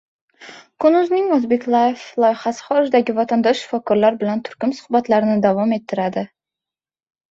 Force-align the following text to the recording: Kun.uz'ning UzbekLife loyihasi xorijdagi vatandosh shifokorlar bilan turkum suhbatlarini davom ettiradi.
Kun.uz'ning 0.85 1.27
UzbekLife 1.35 2.23
loyihasi 2.25 2.67
xorijdagi 2.71 3.17
vatandosh 3.21 3.63
shifokorlar 3.63 4.21
bilan 4.25 4.45
turkum 4.51 4.77
suhbatlarini 4.83 5.41
davom 5.49 5.81
ettiradi. 5.83 6.31